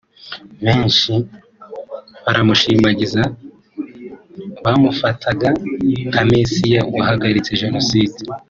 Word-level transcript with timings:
benshi 0.65 1.11
baramushimagizaga 2.23 3.29
bamufataga 4.63 5.47
nka 6.09 6.21
messiah 6.29 6.85
wahagaritse 6.95 7.59
jenoside 7.61 8.19